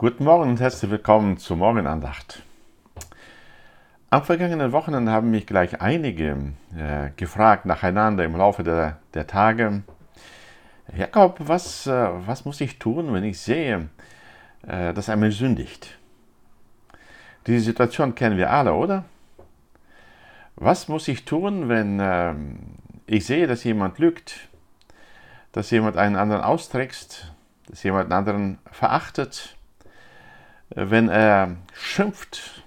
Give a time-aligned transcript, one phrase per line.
[0.00, 2.42] Guten Morgen und herzlich willkommen zur Morgenandacht.
[4.08, 9.82] Am vergangenen Wochenende haben mich gleich einige äh, gefragt nacheinander im Laufe der, der Tage,
[10.96, 13.90] Jakob, was, äh, was muss ich tun, wenn ich sehe,
[14.66, 15.98] äh, dass ein Mensch sündigt?
[17.46, 19.04] Diese Situation kennen wir alle, oder?
[20.56, 22.34] Was muss ich tun, wenn äh,
[23.04, 24.48] ich sehe, dass jemand lügt,
[25.52, 27.34] dass jemand einen anderen austrickst,
[27.68, 29.58] dass jemand einen anderen verachtet,
[30.70, 32.64] wenn er schimpft,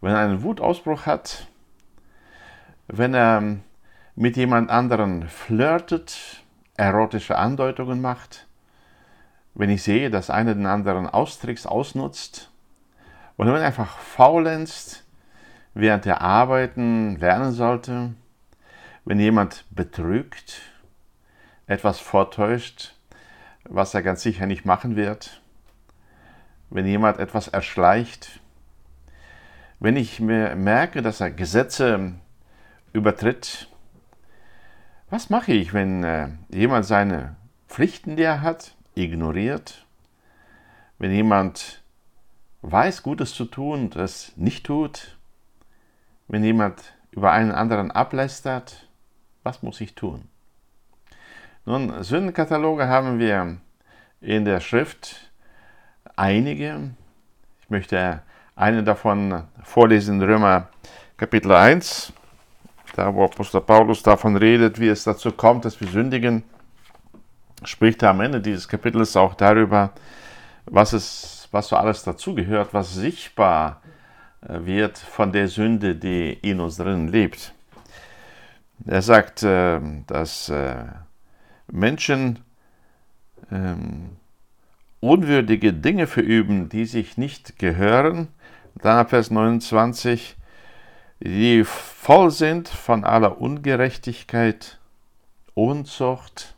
[0.00, 1.46] wenn er einen Wutausbruch hat,
[2.88, 3.58] wenn er
[4.16, 6.42] mit jemand anderen flirtet,
[6.76, 8.46] erotische Andeutungen macht,
[9.54, 12.50] wenn ich sehe, dass einer den anderen austrickst, ausnutzt,
[13.36, 15.04] und wenn er einfach faulenzt,
[15.74, 18.14] während er arbeiten lernen sollte,
[19.04, 20.60] wenn jemand betrügt,
[21.66, 22.94] etwas vortäuscht,
[23.64, 25.40] was er ganz sicher nicht machen wird,
[26.74, 28.40] wenn jemand etwas erschleicht,
[29.78, 32.14] wenn ich mir merke, dass er Gesetze
[32.92, 33.68] übertritt,
[35.08, 37.36] was mache ich, wenn äh, jemand seine
[37.68, 39.86] Pflichten, die er hat, ignoriert?
[40.98, 41.84] Wenn jemand
[42.62, 45.16] weiß, Gutes zu tun es nicht tut?
[46.26, 48.88] Wenn jemand über einen anderen ablästert?
[49.44, 50.24] Was muss ich tun?
[51.66, 53.58] Nun, Sündenkataloge haben wir
[54.20, 55.30] in der Schrift
[56.16, 56.90] einige.
[57.60, 58.22] Ich möchte
[58.56, 60.68] einen davon vorlesen, Römer
[61.16, 62.12] Kapitel 1,
[62.96, 66.44] da wo Apostel Paulus davon redet, wie es dazu kommt, dass wir sündigen,
[67.64, 69.92] spricht er am Ende dieses Kapitels auch darüber,
[70.66, 73.80] was, es, was so alles dazugehört, was sichtbar
[74.42, 77.52] äh, wird von der Sünde, die in uns drin lebt.
[78.86, 80.84] Er sagt, äh, dass äh,
[81.70, 82.40] Menschen
[83.50, 84.16] ähm,
[85.08, 88.28] unwürdige Dinge verüben, die sich nicht gehören.
[88.82, 90.36] Ab Vers 29,
[91.20, 94.78] die voll sind von aller Ungerechtigkeit,
[95.54, 96.56] Unzucht,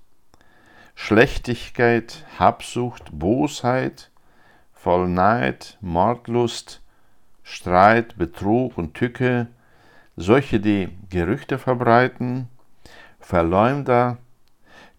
[0.95, 4.11] Schlechtigkeit, Habsucht, Bosheit,
[4.73, 6.81] voll Neid, Mordlust,
[7.43, 9.49] Streit, Betrug und Tücke,
[10.17, 12.49] solche, die Gerüchte verbreiten,
[13.21, 14.17] Verleumder,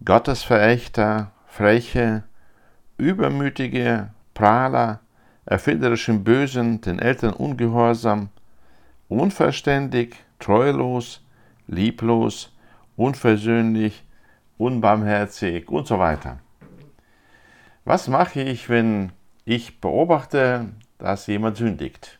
[0.05, 2.23] Gottesverächter, Freche,
[2.97, 4.99] übermütige Prahler,
[5.45, 8.29] erfinderischen Bösen, den Eltern ungehorsam,
[9.07, 11.23] unverständig, treulos,
[11.67, 12.53] lieblos,
[12.95, 14.03] unversöhnlich,
[14.57, 16.39] unbarmherzig und so weiter.
[17.85, 19.11] Was mache ich, wenn
[19.45, 22.19] ich beobachte, dass jemand sündigt?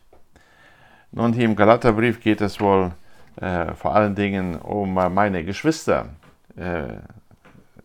[1.10, 2.92] Nun, hier im Galaterbrief geht es wohl
[3.36, 6.10] äh, vor allen Dingen um meine Geschwister.
[6.56, 6.96] Äh,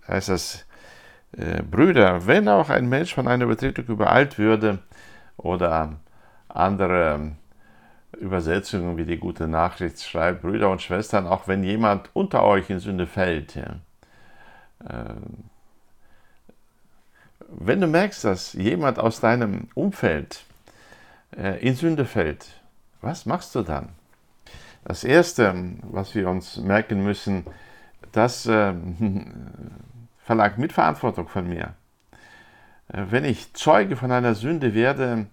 [0.08, 0.66] heißt es,
[1.38, 4.79] äh, Brüder, wenn auch ein Mensch von einer Übertretung übereilt würde
[5.38, 5.95] oder
[6.47, 7.31] andere
[8.19, 12.79] Übersetzungen wie die gute Nachricht schreibt, Brüder und Schwestern, auch wenn jemand unter euch in
[12.79, 13.77] Sünde fällt, ja,
[14.88, 15.16] äh,
[17.55, 20.44] wenn du merkst, dass jemand aus deinem Umfeld
[21.38, 22.47] äh, in Sünde fällt,
[23.01, 23.89] was machst du dann?
[24.85, 27.45] Das Erste, was wir uns merken müssen,
[28.11, 28.73] das äh,
[30.23, 31.75] verlangt Mitverantwortung von mir.
[32.88, 35.28] Äh, wenn ich Zeuge von einer Sünde werde,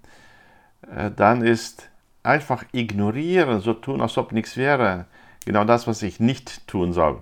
[0.94, 1.88] äh, dann ist
[2.22, 5.06] einfach ignorieren, so tun, als ob nichts wäre,
[5.46, 7.20] genau das, was ich nicht tun soll.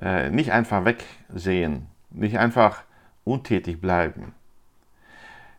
[0.00, 2.82] Äh, nicht einfach wegsehen, nicht einfach
[3.22, 4.34] untätig bleiben.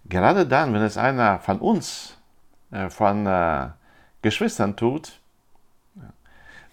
[0.07, 2.17] Gerade dann, wenn es einer von uns,
[2.89, 3.73] von
[4.21, 5.19] Geschwistern tut,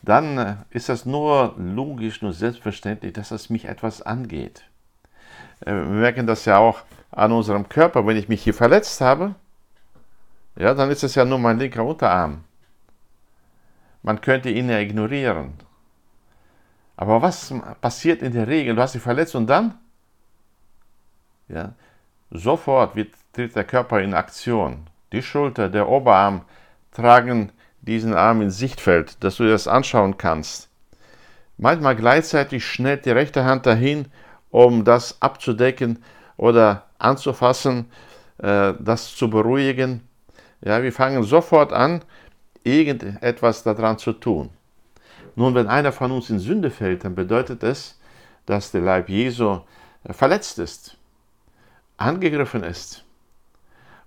[0.02, 4.64] dann äh, ist das nur logisch, nur selbstverständlich, dass es mich etwas angeht.
[5.60, 8.06] Äh, wir merken das ja auch an unserem Körper.
[8.06, 9.36] Wenn ich mich hier verletzt habe,
[10.56, 12.44] ja, dann ist es ja nur mein linker Unterarm.
[14.02, 15.54] Man könnte ihn ja ignorieren.
[16.96, 18.74] Aber was passiert in der Regel?
[18.74, 19.78] Du hast dich verletzt und dann?
[21.48, 21.74] Ja,
[22.30, 24.86] sofort wird, tritt der Körper in Aktion.
[25.12, 26.42] Die Schulter, der Oberarm
[26.90, 27.52] tragen
[27.82, 30.68] diesen Arm in Sichtfeld, dass du das anschauen kannst.
[31.58, 34.06] Manchmal gleichzeitig schnellt die rechte Hand dahin,
[34.50, 36.02] um das abzudecken
[36.36, 37.86] oder anzufassen,
[38.38, 40.00] äh, das zu beruhigen.
[40.60, 42.02] Ja, wir fangen sofort an,
[42.64, 44.50] irgendetwas daran zu tun.
[45.34, 47.98] Nun, wenn einer von uns in Sünde fällt, dann bedeutet es,
[48.46, 49.60] dass der Leib Jesu
[50.04, 50.96] äh, verletzt ist,
[51.96, 53.04] angegriffen ist.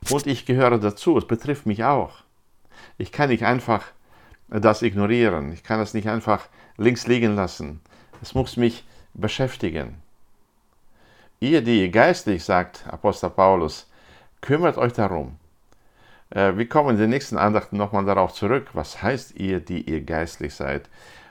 [0.10, 2.25] Und ich gehöre dazu, es betrifft mich auch.
[2.98, 3.84] Ich kann nicht einfach
[4.48, 5.52] das ignorieren.
[5.52, 7.82] Ich kann es nicht einfach links liegen lassen.
[8.22, 8.84] Es muss mich
[9.14, 10.02] beschäftigen.
[11.40, 13.88] Ihr, die geistlich, sagt Apostel Paulus,
[14.42, 15.38] kümmert euch darum.
[16.30, 18.70] Äh, wir kommen in den nächsten Andachten nochmal darauf zurück.
[18.74, 20.90] Was heißt ihr, die ihr geistlich seid?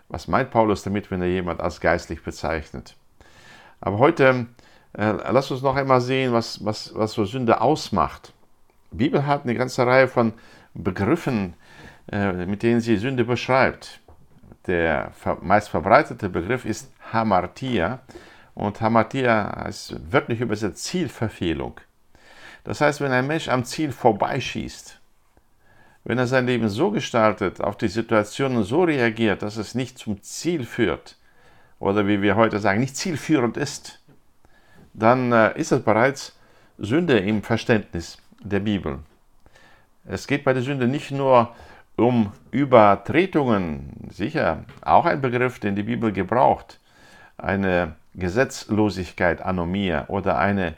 [0.09, 2.97] Was meint Paulus damit, wenn er jemand als geistlich bezeichnet?
[3.81, 4.47] Aber heute
[4.93, 8.33] äh, lasst uns noch einmal sehen, was, was, was so Sünde ausmacht.
[8.97, 10.33] Bibel hat eine ganze Reihe von
[10.75, 11.55] Begriffen,
[12.11, 14.01] äh, mit denen sie Sünde beschreibt.
[14.67, 15.13] Der
[15.43, 18.01] meist verbreitete Begriff ist Hamartia
[18.55, 21.81] und Hamartia heißt wörtlich übersetzt Zielverfehlung.
[22.65, 25.01] Das heißt, wenn ein Mensch am Ziel vorbeischießt,
[26.05, 30.23] wenn er sein Leben so gestaltet, auf die Situationen so reagiert, dass es nicht zum
[30.23, 31.17] Ziel führt,
[31.79, 34.01] oder wie wir heute sagen, nicht zielführend ist,
[34.95, 36.39] dann äh, ist es bereits
[36.79, 39.01] Sünde im Verständnis der Bibel.
[40.07, 41.55] Es geht bei der Sünde nicht nur
[41.97, 46.81] um Übertretungen, sicher auch ein Begriff, den die Bibel gebraucht,
[47.39, 50.75] eine Gesetzlosigkeit, Anomie oder eine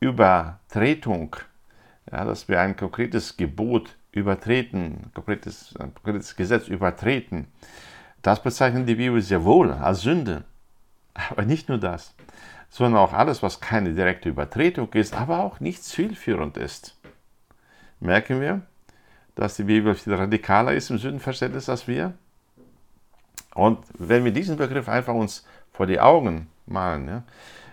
[0.00, 1.36] Übertretung,
[2.10, 7.46] ja, dass wir ein konkretes Gebot übertreten, ein konkretes, ein konkretes Gesetz übertreten,
[8.22, 10.44] das bezeichnet die Bibel sehr wohl als Sünde.
[11.30, 12.14] Aber nicht nur das,
[12.68, 16.96] sondern auch alles, was keine direkte Übertretung ist, aber auch nicht zielführend ist.
[18.00, 18.62] Merken wir,
[19.34, 22.14] dass die Bibel viel radikaler ist im Sündenverständnis als wir?
[23.54, 27.22] Und wenn wir diesen Begriff einfach uns vor die Augen malen, ja,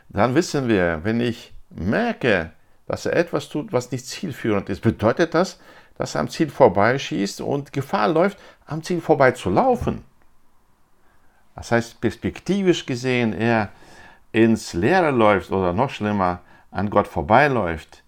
[0.09, 2.51] dann wissen wir, wenn ich merke,
[2.85, 5.59] dass er etwas tut, was nicht zielführend ist, bedeutet das,
[5.97, 10.03] dass er am Ziel vorbeischießt und Gefahr läuft, am Ziel vorbei zu laufen.
[11.55, 13.69] Das heißt, perspektivisch gesehen, er
[14.31, 16.41] ins Leere läuft oder noch schlimmer,
[16.71, 18.02] an Gott vorbeiläuft,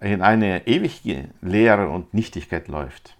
[0.00, 3.16] in eine ewige Leere und Nichtigkeit läuft.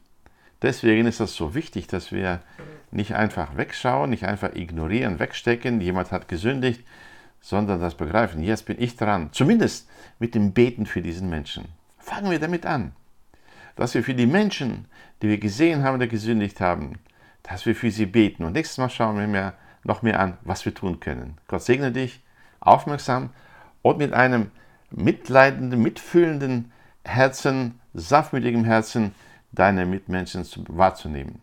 [0.62, 2.40] Deswegen ist es so wichtig, dass wir
[2.90, 6.82] nicht einfach wegschauen, nicht einfach ignorieren, wegstecken, jemand hat gesündigt,
[7.40, 9.88] sondern das begreifen, jetzt bin ich dran, zumindest
[10.18, 11.66] mit dem Beten für diesen Menschen.
[11.98, 12.92] Fangen wir damit an,
[13.76, 14.86] dass wir für die Menschen,
[15.22, 16.98] die wir gesehen haben, die gesündigt haben,
[17.42, 18.44] dass wir für sie beten.
[18.44, 19.54] Und nächstes Mal schauen wir mehr,
[19.84, 21.38] noch mehr an, was wir tun können.
[21.46, 22.20] Gott segne dich,
[22.60, 23.30] aufmerksam
[23.82, 24.50] und mit einem
[24.90, 26.72] mitleidenden, mitfühlenden
[27.04, 29.14] Herzen, sanftmütigem Herzen
[29.52, 31.42] deine Mitmenschen wahrzunehmen.